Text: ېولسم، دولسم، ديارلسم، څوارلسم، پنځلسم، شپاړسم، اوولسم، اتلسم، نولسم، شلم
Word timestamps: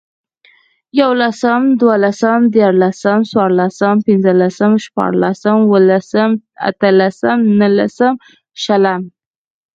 ېولسم، 0.99 1.61
دولسم، 1.81 2.41
ديارلسم، 2.53 3.19
څوارلسم، 3.31 3.95
پنځلسم، 4.07 4.71
شپاړسم، 4.85 5.57
اوولسم، 5.69 6.29
اتلسم، 6.69 7.37
نولسم، 7.59 8.13
شلم 8.63 9.01